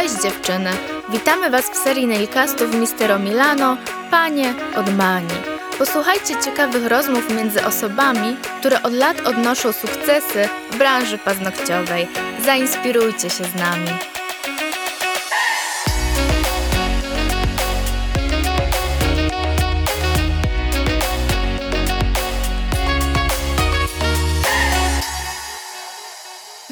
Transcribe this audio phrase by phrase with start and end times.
[0.00, 0.70] Cześć dziewczyny!
[1.08, 3.76] Witamy Was w serii Nailcastów Mistero Milano
[4.10, 5.34] Panie od Mani.
[5.78, 12.08] Posłuchajcie ciekawych rozmów między osobami, które od lat odnoszą sukcesy w branży paznokciowej.
[12.44, 13.88] Zainspirujcie się z nami.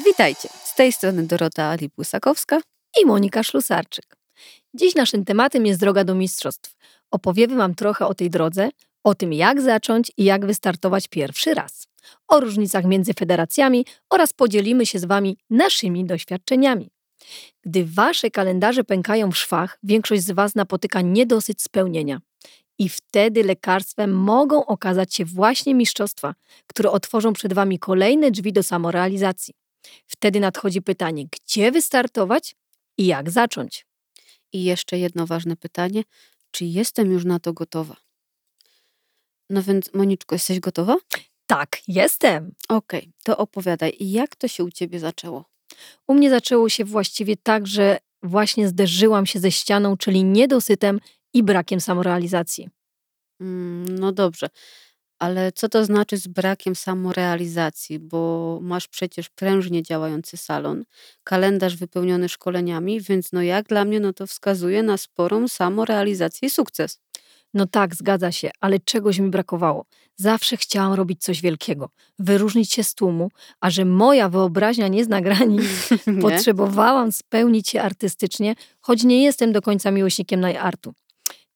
[0.05, 2.59] Witajcie, z tej strony Dorota Alip-Łysakowska
[3.01, 4.17] i Monika Szlusarczyk.
[4.73, 6.75] Dziś naszym tematem jest droga do mistrzostw.
[7.11, 8.69] Opowiemy Wam trochę o tej drodze,
[9.03, 11.87] o tym jak zacząć i jak wystartować pierwszy raz,
[12.27, 16.89] o różnicach między federacjami oraz podzielimy się z Wami naszymi doświadczeniami.
[17.65, 22.19] Gdy Wasze kalendarze pękają w szwach, większość z Was napotyka niedosyt spełnienia.
[22.79, 26.35] I wtedy lekarstwem mogą okazać się właśnie mistrzostwa,
[26.67, 29.53] które otworzą przed Wami kolejne drzwi do samorealizacji.
[30.07, 32.55] Wtedy nadchodzi pytanie, gdzie wystartować
[32.99, 33.85] i jak zacząć.
[34.53, 36.03] I jeszcze jedno ważne pytanie:
[36.51, 37.95] czy jestem już na to gotowa?
[39.49, 40.97] No więc, Moniczko, jesteś gotowa?
[41.45, 42.51] Tak, jestem.
[42.69, 45.45] Okej, okay, to opowiadaj, jak to się u ciebie zaczęło?
[46.07, 50.99] U mnie zaczęło się właściwie tak, że właśnie zderzyłam się ze ścianą, czyli niedosytem
[51.33, 52.69] i brakiem samorealizacji.
[53.41, 54.49] Mm, no dobrze.
[55.19, 57.99] Ale co to znaczy z brakiem samorealizacji?
[57.99, 60.83] Bo masz przecież prężnie działający salon,
[61.23, 66.49] kalendarz wypełniony szkoleniami, więc no jak dla mnie, no to wskazuje na sporą samorealizację i
[66.49, 66.99] sukces.
[67.53, 69.85] No tak, zgadza się, ale czegoś mi brakowało.
[70.15, 71.89] Zawsze chciałam robić coś wielkiego,
[72.19, 75.63] wyróżnić się z tłumu, a że moja wyobraźnia nie zna granic,
[76.07, 76.21] nie?
[76.21, 80.93] potrzebowałam spełnić się artystycznie, choć nie jestem do końca miłośnikiem najartu.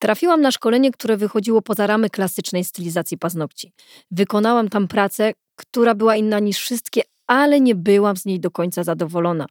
[0.03, 3.71] Trafiłam na szkolenie, które wychodziło poza ramy klasycznej stylizacji paznokci.
[4.11, 8.83] Wykonałam tam pracę, która była inna niż wszystkie, ale nie byłam z niej do końca
[8.83, 9.45] zadowolona.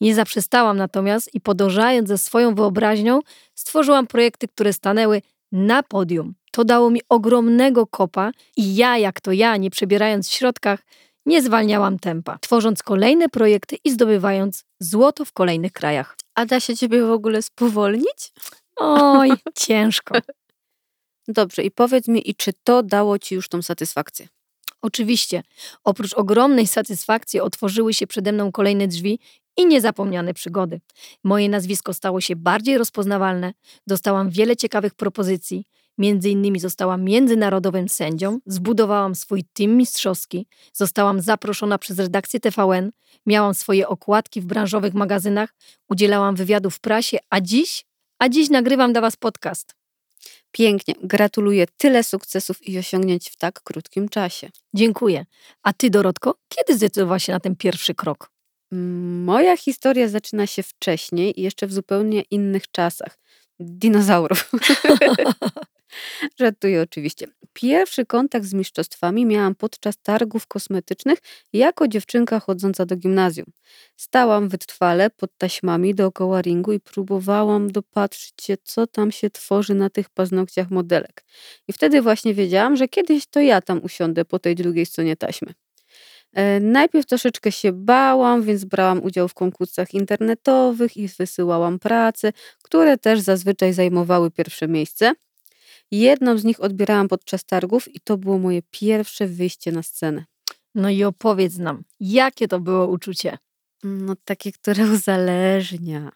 [0.00, 3.20] Nie zaprzestałam natomiast i podążając ze swoją wyobraźnią,
[3.54, 6.34] stworzyłam projekty, które stanęły na podium.
[6.52, 10.80] To dało mi ogromnego kopa i ja, jak to ja, nie przebierając w środkach,
[11.26, 16.16] nie zwalniałam tempa, tworząc kolejne projekty i zdobywając złoto w kolejnych krajach.
[16.34, 18.32] A da się ciebie w ogóle spowolnić?
[18.76, 20.18] Oj, ciężko.
[21.28, 24.28] Dobrze, i powiedz mi, i czy to dało ci już tą satysfakcję?
[24.82, 25.42] Oczywiście.
[25.84, 29.18] Oprócz ogromnej satysfakcji otworzyły się przede mną kolejne drzwi
[29.56, 30.80] i niezapomniane przygody.
[31.24, 33.52] Moje nazwisko stało się bardziej rozpoznawalne,
[33.86, 35.64] dostałam wiele ciekawych propozycji.
[35.98, 42.90] Między innymi zostałam międzynarodowym sędzią, zbudowałam swój team mistrzowski, zostałam zaproszona przez redakcję TVN,
[43.26, 45.54] miałam swoje okładki w branżowych magazynach,
[45.88, 47.84] udzielałam wywiadów w prasie, a dziś
[48.24, 49.74] a dziś nagrywam dla Was podcast.
[50.52, 54.50] Pięknie, gratuluję tyle sukcesów i osiągnięć w tak krótkim czasie.
[54.74, 55.26] Dziękuję.
[55.62, 58.30] A Ty, Dorotko, kiedy zdecydowałaś się na ten pierwszy krok?
[59.24, 63.18] Moja historia zaczyna się wcześniej i jeszcze w zupełnie innych czasach.
[63.60, 64.50] Dinozaurów.
[66.40, 67.26] Żartuję oczywiście.
[67.52, 71.18] Pierwszy kontakt z mistrzostwami miałam podczas targów kosmetycznych
[71.52, 73.46] jako dziewczynka chodząca do gimnazjum.
[73.96, 79.90] Stałam wytrwale pod taśmami dookoła ringu i próbowałam dopatrzyć się, co tam się tworzy na
[79.90, 81.24] tych paznokciach modelek.
[81.68, 85.54] I wtedy właśnie wiedziałam, że kiedyś to ja tam usiądę po tej drugiej stronie taśmy.
[86.34, 92.98] E, najpierw troszeczkę się bałam, więc brałam udział w konkursach internetowych i wysyłałam prace, które
[92.98, 95.12] też zazwyczaj zajmowały pierwsze miejsce.
[95.90, 100.24] Jedną z nich odbierałam podczas targów i to było moje pierwsze wyjście na scenę.
[100.74, 103.38] No i opowiedz nam, jakie to było uczucie?
[103.84, 106.12] No takie, które uzależnia.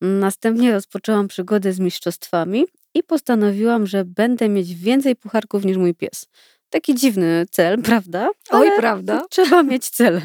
[0.00, 2.64] Następnie rozpoczęłam przygodę z mistrzostwami
[2.94, 6.26] i postanowiłam, że będę mieć więcej pucharków niż mój pies.
[6.70, 8.30] Taki dziwny cel, prawda?
[8.50, 9.22] Oj, prawda?
[9.30, 10.22] Trzeba mieć cele.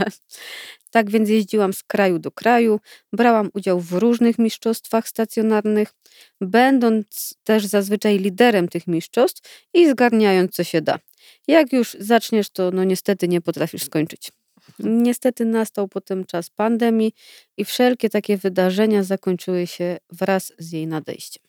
[0.92, 2.80] Tak więc jeździłam z kraju do kraju,
[3.14, 5.94] brałam udział w różnych mistrzostwach stacjonarnych,
[6.42, 11.00] będąc też zazwyczaj liderem tych mistrzostw i zgarniając co się da.
[11.48, 14.32] Jak już zaczniesz, to no niestety nie potrafisz skończyć.
[14.80, 17.14] Niestety nastał potem czas pandemii
[17.58, 21.44] i wszelkie takie wydarzenia zakończyły się wraz z jej nadejściem.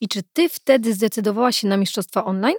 [0.00, 2.56] I czy ty wtedy zdecydowałaś się na mistrzostwa online?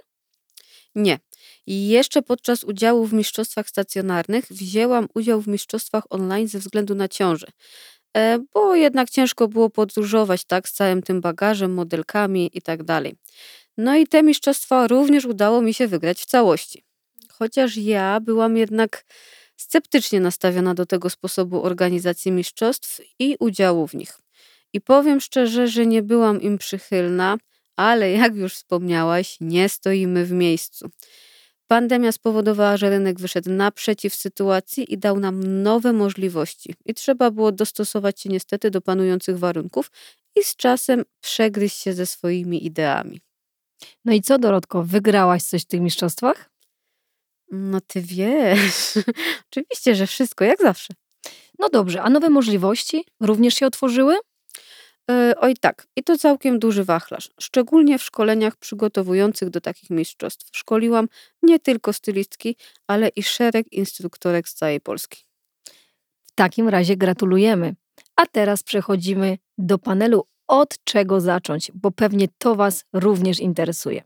[0.94, 1.18] Nie.
[1.66, 7.08] I jeszcze podczas udziału w mistrzostwach stacjonarnych wzięłam udział w mistrzostwach online ze względu na
[7.08, 7.46] ciążę.
[8.16, 12.80] E, bo jednak ciężko było podróżować tak z całym tym bagażem, modelkami i tak.
[13.76, 16.84] No i te mistrzostwa również udało mi się wygrać w całości.
[17.32, 19.04] Chociaż ja byłam jednak
[19.56, 24.18] sceptycznie nastawiona do tego sposobu organizacji mistrzostw i udziału w nich.
[24.72, 27.36] I powiem szczerze, że nie byłam im przychylna,
[27.76, 30.90] ale jak już wspomniałaś, nie stoimy w miejscu.
[31.66, 36.74] Pandemia spowodowała, że rynek wyszedł naprzeciw sytuacji i dał nam nowe możliwości.
[36.84, 39.90] I trzeba było dostosować się niestety do panujących warunków
[40.36, 43.20] i z czasem przegryźć się ze swoimi ideami.
[44.04, 46.50] No i co, Dorotko, wygrałaś coś w tych mistrzostwach?
[47.50, 48.98] No ty wiesz,
[49.50, 50.94] oczywiście, że wszystko, jak zawsze.
[51.58, 54.16] No dobrze, a nowe możliwości również się otworzyły?
[55.10, 60.56] E, oj tak, i to całkiem duży wachlarz, szczególnie w szkoleniach przygotowujących do takich mistrzostw.
[60.56, 61.08] Szkoliłam
[61.42, 62.56] nie tylko stylistki,
[62.86, 65.24] ale i szereg instruktorek z całej Polski.
[66.22, 67.74] W takim razie gratulujemy.
[68.16, 74.02] A teraz przechodzimy do panelu od czego zacząć, bo pewnie to Was również interesuje.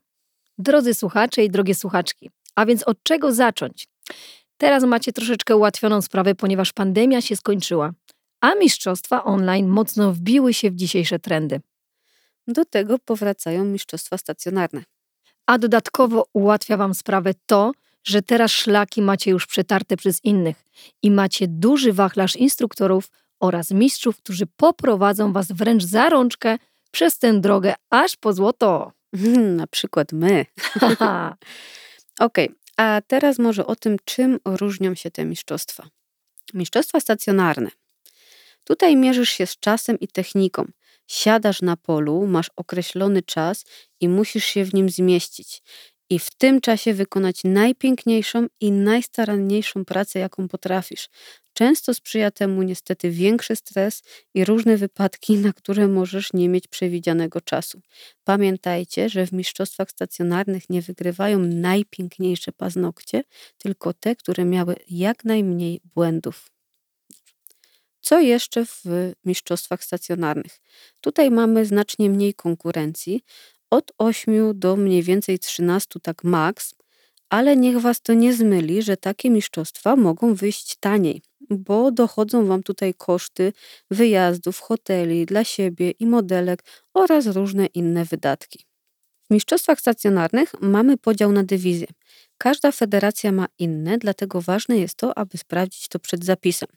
[0.59, 3.89] Drodzy słuchacze i drogie słuchaczki, a więc od czego zacząć?
[4.57, 7.93] Teraz macie troszeczkę ułatwioną sprawę, ponieważ pandemia się skończyła,
[8.41, 11.61] a mistrzostwa online mocno wbiły się w dzisiejsze trendy.
[12.47, 14.85] Do tego powracają mistrzostwa stacjonarne.
[15.47, 17.73] A dodatkowo ułatwia Wam sprawę to,
[18.05, 20.65] że teraz szlaki macie już przetarte przez innych
[21.03, 26.59] i macie duży wachlarz instruktorów oraz mistrzów, którzy poprowadzą Was wręcz za rączkę
[26.91, 28.93] przez tę drogę aż po złoto.
[29.57, 30.47] Na przykład my.
[32.21, 35.89] Okej, a teraz może o tym, czym różnią się te mistrzostwa.
[36.55, 37.71] Mistrzostwa stacjonarne.
[38.69, 40.65] Tutaj mierzysz się z czasem i techniką.
[41.07, 43.65] Siadasz na polu, masz określony czas
[44.01, 45.63] i musisz się w nim zmieścić.
[46.11, 51.09] I w tym czasie wykonać najpiękniejszą i najstaranniejszą pracę, jaką potrafisz.
[51.53, 54.03] Często sprzyja temu niestety większy stres
[54.35, 57.81] i różne wypadki, na które możesz nie mieć przewidzianego czasu.
[58.25, 63.23] Pamiętajcie, że w mistrzostwach stacjonarnych nie wygrywają najpiękniejsze paznokcie,
[63.59, 66.58] tylko te, które miały jak najmniej błędów.
[68.01, 68.83] Co jeszcze w
[69.25, 70.61] mistrzostwach stacjonarnych?
[71.01, 73.23] Tutaj mamy znacznie mniej konkurencji,
[73.71, 76.75] od 8 do mniej więcej 13, tak maks,
[77.31, 82.63] ale niech Was to nie zmyli, że takie mistrzostwa mogą wyjść taniej, bo dochodzą Wam
[82.63, 83.53] tutaj koszty
[83.91, 88.65] wyjazdów, hoteli dla siebie i modelek oraz różne inne wydatki.
[89.31, 91.87] W mistrzostwach stacjonarnych mamy podział na dywizje.
[92.39, 96.69] Każda federacja ma inne, dlatego ważne jest to, aby sprawdzić to przed zapisem.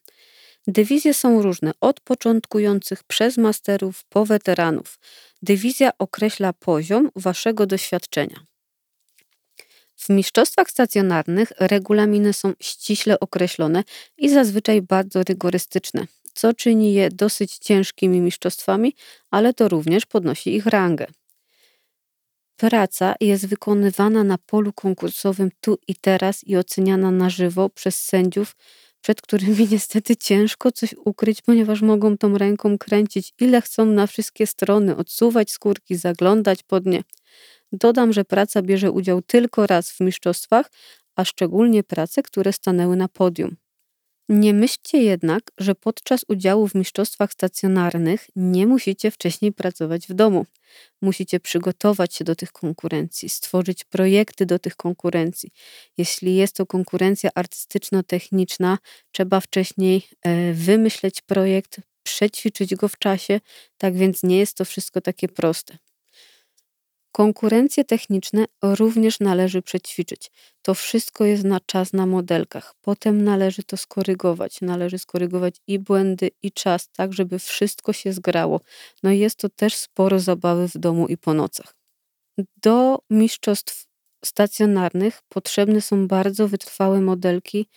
[0.68, 5.00] Dywizje są różne, od początkujących przez masterów po weteranów.
[5.42, 8.46] Dywizja określa poziom waszego doświadczenia.
[9.96, 13.84] W mistrzostwach stacjonarnych regulaminy są ściśle określone
[14.18, 18.96] i zazwyczaj bardzo rygorystyczne, co czyni je dosyć ciężkimi mistrzostwami,
[19.32, 21.08] ale to również podnosi ich rangę.
[22.56, 28.56] Praca jest wykonywana na polu konkursowym tu i teraz i oceniana na żywo przez sędziów,
[29.02, 34.48] przed którymi niestety ciężko coś ukryć, ponieważ mogą tą ręką kręcić ile chcą na wszystkie
[34.48, 37.04] strony, odsuwać skórki, zaglądać pod nie.
[37.72, 40.72] Dodam, że praca bierze udział tylko raz w mistrzostwach,
[41.16, 43.56] a szczególnie prace, które stanęły na podium.
[44.34, 50.46] Nie myślcie jednak, że podczas udziału w mistrzostwach stacjonarnych nie musicie wcześniej pracować w domu.
[51.02, 55.50] Musicie przygotować się do tych konkurencji, stworzyć projekty do tych konkurencji.
[55.98, 58.78] Jeśli jest to konkurencja artystyczno-techniczna,
[59.12, 63.40] trzeba wcześniej e, wymyśleć projekt, przećwiczyć go w czasie,
[63.78, 65.78] tak więc nie jest to wszystko takie proste.
[67.12, 70.32] Konkurencje techniczne również należy przećwiczyć.
[70.62, 72.76] To wszystko jest na czas na modelkach.
[72.82, 74.62] Potem należy to skorygować.
[74.62, 78.62] Należy skorygować i błędy, i czas, tak żeby wszystko się zgrało.
[79.04, 81.76] No i jest to też sporo zabawy w domu i po nocach.
[82.64, 83.86] Do mistrzostw
[84.26, 87.68] stacjonarnych potrzebne są bardzo wytrwałe modelki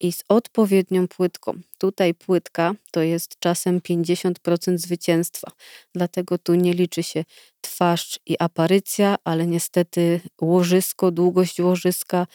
[0.00, 1.60] i z odpowiednią płytką.
[1.78, 5.52] Tutaj płytka to jest czasem 50% zwycięstwa,
[5.94, 7.24] dlatego tu nie liczy się
[7.60, 12.26] twarz i aparycja, ale niestety łożysko, długość łożyska,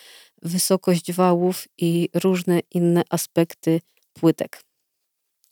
[0.41, 3.81] wysokość wałów i różne inne aspekty
[4.13, 4.61] płytek.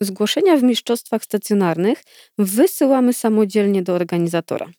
[0.00, 2.02] Zgłoszenia w mistrzostwach stacjonarnych
[2.38, 4.70] wysyłamy samodzielnie do organizatora.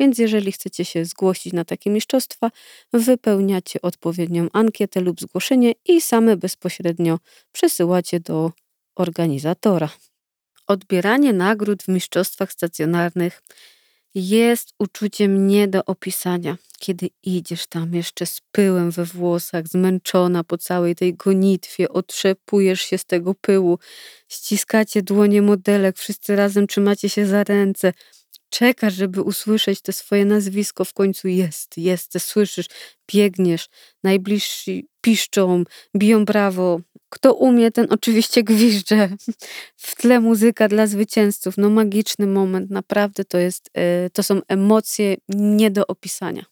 [0.00, 2.50] Więc jeżeli chcecie się zgłosić na takie mistrzostwa,
[2.92, 7.18] wypełniacie odpowiednią ankietę lub zgłoszenie i same bezpośrednio
[7.52, 8.52] przesyłacie do
[8.96, 9.88] organizatora.
[10.66, 13.42] Odbieranie nagród w mistrzostwach stacjonarnych
[14.14, 20.58] jest uczuciem nie do opisania, kiedy idziesz tam jeszcze z pyłem we włosach, zmęczona po
[20.58, 23.78] całej tej gonitwie, otrzepujesz się z tego pyłu,
[24.28, 27.92] ściskacie dłonie modelek, wszyscy razem trzymacie się za ręce,
[28.48, 32.66] czekasz, żeby usłyszeć to swoje nazwisko, w końcu jest, jest, słyszysz,
[33.12, 33.68] biegniesz,
[34.04, 35.64] najbliżsi piszczą,
[35.96, 36.80] biją brawo.
[37.08, 39.08] Kto umie, ten oczywiście gwizdże.
[39.76, 41.58] W tle muzyka dla zwycięzców.
[41.58, 46.44] No magiczny moment, naprawdę to jest, e, to są emocje nie do opisania.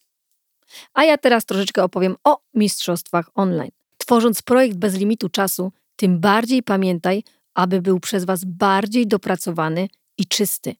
[0.93, 3.71] A ja teraz troszeczkę opowiem o mistrzostwach online.
[3.97, 7.23] Tworząc projekt bez limitu czasu, tym bardziej pamiętaj,
[7.53, 9.87] aby był przez Was bardziej dopracowany
[10.17, 10.75] i czysty.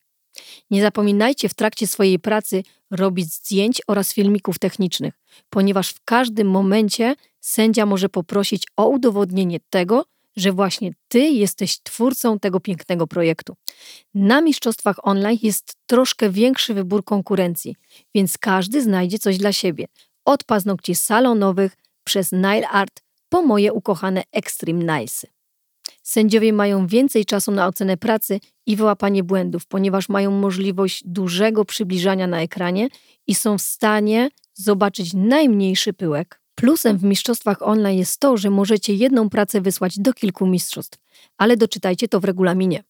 [0.72, 5.14] Nie zapominajcie w trakcie swojej pracy robić zdjęć oraz filmików technicznych,
[5.50, 12.40] ponieważ w każdym momencie sędzia może poprosić o udowodnienie tego, że właśnie Ty jesteś twórcą
[12.40, 13.56] tego pięknego projektu.
[14.14, 17.76] Na mistrzostwach online jest troszkę większy wybór konkurencji,
[18.16, 19.88] więc każdy znajdzie coś dla siebie.
[20.26, 25.28] Od paznokci salonowych przez nail art po moje ukochane Extreme Nailsy.
[26.04, 32.28] Sędziowie mają więcej czasu na ocenę pracy i wyłapanie błędów, ponieważ mają możliwość dużego przybliżania
[32.28, 32.88] na ekranie
[33.28, 36.42] i są w stanie zobaczyć najmniejszy pyłek.
[36.56, 41.00] Plusem w mistrzostwach online jest to, że możecie jedną pracę wysłać do kilku mistrzostw,
[41.38, 42.84] ale doczytajcie to w regulaminie.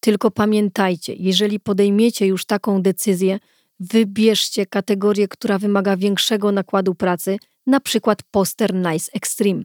[0.00, 3.38] Tylko pamiętajcie, jeżeli podejmiecie już taką decyzję,
[3.80, 9.62] wybierzcie kategorię, która wymaga większego nakładu pracy, na przykład poster Nice Extreme.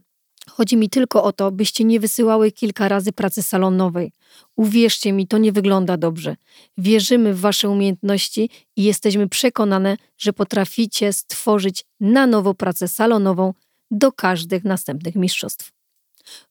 [0.48, 4.12] Chodzi mi tylko o to, byście nie wysyłały kilka razy pracy salonowej.
[4.56, 6.36] Uwierzcie mi, to nie wygląda dobrze.
[6.78, 13.54] Wierzymy w Wasze umiejętności i jesteśmy przekonane, że potraficie stworzyć na nowo pracę salonową
[13.90, 15.72] do każdych następnych mistrzostw.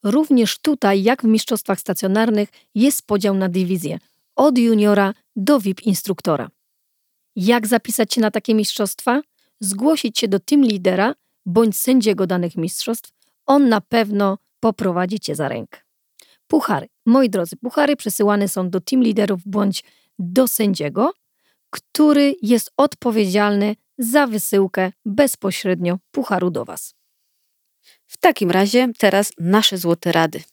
[0.03, 3.99] Również tutaj, jak w mistrzostwach stacjonarnych, jest podział na dywizję
[4.35, 6.49] od juniora do VIP instruktora.
[7.35, 9.21] Jak zapisać się na takie mistrzostwa?
[9.59, 13.16] Zgłosić się do team lidera bądź sędziego danych mistrzostw.
[13.47, 15.79] On na pewno poprowadzi cię za rękę.
[16.47, 16.87] Puchary.
[17.05, 19.83] Moi drodzy, puchary przesyłane są do team liderów bądź
[20.19, 21.13] do sędziego,
[21.69, 26.95] który jest odpowiedzialny za wysyłkę bezpośrednio pucharu do Was.
[28.05, 30.43] W takim razie teraz nasze złote rady.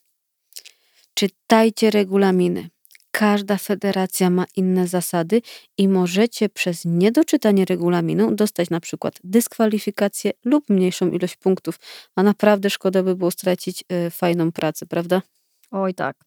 [1.13, 2.69] Czytajcie regulaminy.
[3.17, 5.41] Każda federacja ma inne zasady
[5.77, 11.79] i możecie przez niedoczytanie regulaminu dostać na przykład dyskwalifikację lub mniejszą ilość punktów,
[12.15, 15.21] a naprawdę szkoda by było stracić y, fajną pracę, prawda?
[15.71, 16.17] Oj tak.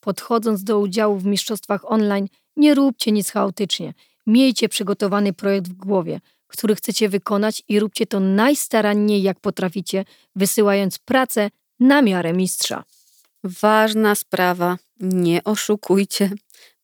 [0.00, 3.94] Podchodząc do udziału w mistrzostwach online, nie róbcie nic chaotycznie.
[4.26, 10.04] Miejcie przygotowany projekt w głowie, który chcecie wykonać i róbcie to najstaranniej jak potraficie,
[10.36, 11.50] wysyłając pracę
[11.80, 12.84] na miarę mistrza.
[13.44, 16.30] Ważna sprawa, nie oszukujcie.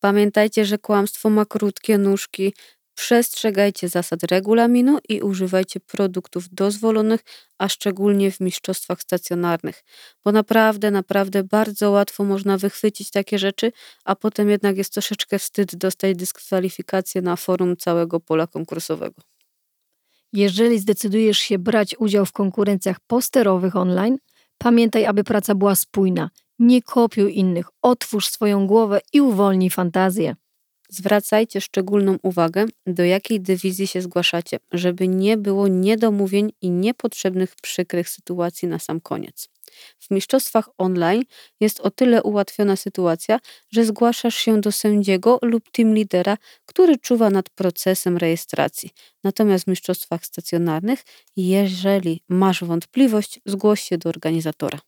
[0.01, 2.53] Pamiętajcie, że kłamstwo ma krótkie nóżki.
[2.95, 7.21] Przestrzegajcie zasad regulaminu i używajcie produktów dozwolonych,
[7.59, 9.85] a szczególnie w mistrzostwach stacjonarnych,
[10.25, 13.73] bo naprawdę, naprawdę bardzo łatwo można wychwycić takie rzeczy,
[14.05, 19.23] a potem jednak jest troszeczkę wstyd dostać dyskwalifikację na forum całego pola konkursowego.
[20.33, 24.17] Jeżeli zdecydujesz się brać udział w konkurencjach posterowych online,
[24.59, 26.31] pamiętaj, aby praca była spójna.
[26.59, 30.37] Nie kopiuj innych, otwórz swoją głowę i uwolnij fantazję.
[30.89, 38.09] Zwracajcie szczególną uwagę, do jakiej dywizji się zgłaszacie, żeby nie było niedomówień i niepotrzebnych przykrych
[38.09, 39.49] sytuacji na sam koniec.
[39.99, 41.23] W mistrzostwach online
[41.61, 46.37] jest o tyle ułatwiona sytuacja, że zgłaszasz się do sędziego lub team lidera,
[46.67, 48.91] który czuwa nad procesem rejestracji.
[49.25, 51.03] Natomiast w mistrzostwach stacjonarnych,
[51.37, 54.79] jeżeli masz wątpliwość, zgłoś się do organizatora.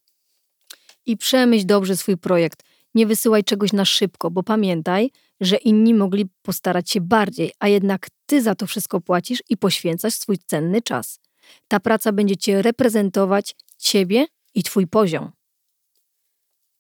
[1.09, 2.63] I przemyśl dobrze swój projekt.
[2.95, 5.11] Nie wysyłaj czegoś na szybko, bo pamiętaj,
[5.41, 10.15] że inni mogli postarać się bardziej, a jednak ty za to wszystko płacisz i poświęcasz
[10.15, 11.21] swój cenny czas.
[11.69, 15.33] Ta praca będzie cię reprezentować, ciebie i twój poziom.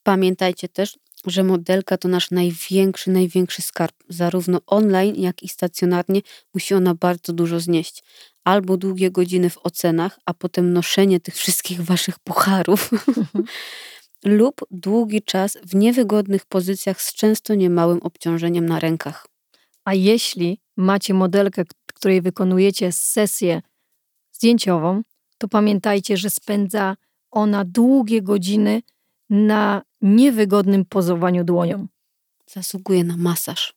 [0.02, 3.94] Pamiętajcie też, że modelka to nasz największy, największy skarb.
[4.08, 6.20] Zarówno online, jak i stacjonarnie
[6.54, 8.04] musi ona bardzo dużo znieść.
[8.44, 12.90] Albo długie godziny w ocenach, a potem noszenie tych wszystkich waszych pucharów.
[14.24, 19.26] lub długi czas w niewygodnych pozycjach z często niemałym obciążeniem na rękach.
[19.84, 23.62] A jeśli macie modelkę, której wykonujecie sesję
[24.32, 25.02] zdjęciową,
[25.38, 26.96] to pamiętajcie, że spędza
[27.30, 28.82] ona długie godziny
[29.30, 31.86] na niewygodnym pozowaniu dłonią.
[32.46, 33.74] Zasługuje na masaż.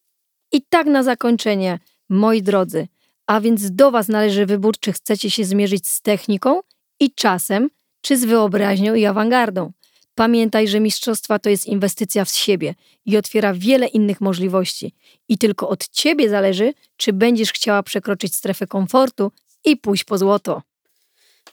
[0.51, 1.79] I tak na zakończenie,
[2.09, 2.87] moi drodzy,
[3.27, 6.61] a więc do Was należy wybór, czy chcecie się zmierzyć z techniką
[6.99, 7.69] i czasem,
[8.01, 9.71] czy z wyobraźnią i awangardą.
[10.15, 12.75] Pamiętaj, że mistrzostwa to jest inwestycja w siebie
[13.05, 14.93] i otwiera wiele innych możliwości.
[15.29, 19.31] I tylko od ciebie zależy, czy będziesz chciała przekroczyć strefę komfortu
[19.65, 20.61] i pójść po złoto.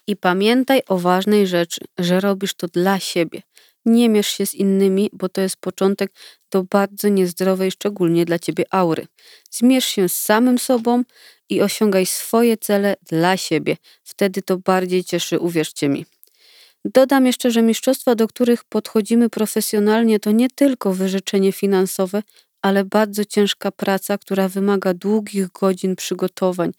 [0.06, 3.42] I pamiętaj o ważnej rzeczy, że robisz to dla siebie.
[3.84, 6.12] Nie mierz się z innymi, bo to jest początek
[6.50, 9.06] do bardzo niezdrowej, szczególnie dla ciebie aury.
[9.50, 11.02] Zmierz się z samym sobą
[11.48, 13.76] i osiągaj swoje cele dla siebie.
[14.04, 16.06] Wtedy to bardziej cieszy, uwierzcie mi.
[16.94, 22.22] Dodam jeszcze, że mistrzostwa, do których podchodzimy profesjonalnie, to nie tylko wyrzeczenie finansowe,
[22.62, 26.70] ale bardzo ciężka praca, która wymaga długich godzin przygotowań,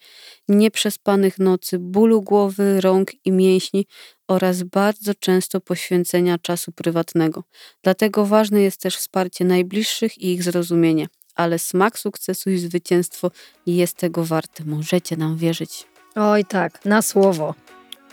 [0.48, 3.86] nieprzespanych nocy, bólu głowy, rąk i mięśni
[4.28, 7.44] oraz bardzo często poświęcenia czasu prywatnego.
[7.84, 11.08] Dlatego ważne jest też wsparcie najbliższych i ich zrozumienie.
[11.36, 13.32] Ale smak sukcesu i zwycięstwo
[13.66, 14.64] jest tego warte.
[14.66, 15.88] Możecie nam wierzyć.
[16.16, 17.56] Oj tak, na słowo.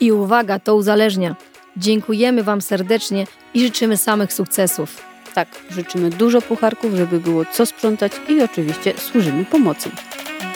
[0.00, 1.36] I uwaga, to uzależnia.
[1.76, 5.02] Dziękujemy Wam serdecznie i życzymy samych sukcesów.
[5.34, 9.90] Tak, życzymy dużo pucharków, żeby było co sprzątać i oczywiście służymy pomocą.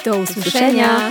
[0.04, 1.10] Do usłyszenia.